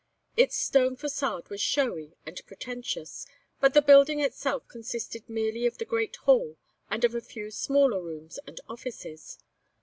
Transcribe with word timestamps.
Its 0.35 0.55
stone 0.57 0.97
façade 0.97 1.51
was 1.51 1.61
showy 1.61 2.15
and 2.25 2.43
pretentious, 2.47 3.27
but 3.59 3.75
the 3.75 3.83
building 3.83 4.19
itself 4.19 4.67
consisted 4.67 5.29
merely 5.29 5.67
of 5.67 5.77
the 5.77 5.85
great 5.85 6.15
hall 6.25 6.57
and 6.89 7.03
of 7.03 7.13
a 7.13 7.21
few 7.21 7.51
smaller 7.51 8.01
rooms 8.01 8.39
and 8.47 8.59
offices. 8.67 9.37